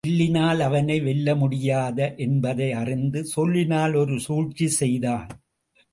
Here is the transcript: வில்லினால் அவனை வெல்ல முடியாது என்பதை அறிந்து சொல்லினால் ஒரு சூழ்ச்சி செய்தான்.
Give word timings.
வில்லினால் 0.07 0.59
அவனை 0.59 0.99
வெல்ல 0.99 1.35
முடியாது 1.35 2.13
என்பதை 2.17 2.71
அறிந்து 2.71 3.19
சொல்லினால் 3.25 3.93
ஒரு 3.93 4.19
சூழ்ச்சி 4.19 4.67
செய்தான். 4.67 5.27